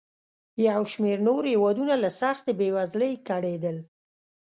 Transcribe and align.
یو 0.67 0.81
شمېر 0.93 1.17
نور 1.27 1.43
هېوادونه 1.53 1.93
له 2.03 2.09
سختې 2.21 2.51
بېوزلۍ 2.59 3.13
کړېدل. 3.27 3.77